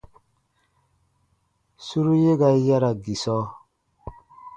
Suru 1.85 2.13
ye 2.23 2.33
ga 2.39 2.49
yara 2.67 2.91
gisɔ. 3.03 3.37